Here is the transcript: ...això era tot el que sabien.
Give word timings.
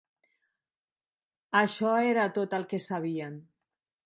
...això 1.61 1.93
era 2.13 2.27
tot 2.39 2.57
el 2.61 2.67
que 2.73 2.81
sabien. 2.91 3.39